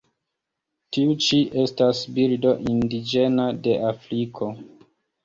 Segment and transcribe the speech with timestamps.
[0.95, 4.49] Tiu ĉi estas birdo indiĝena de Afriko.